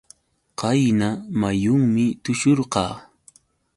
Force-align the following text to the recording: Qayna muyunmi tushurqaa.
Qayna 0.59 1.09
muyunmi 1.39 2.05
tushurqaa. 2.23 2.93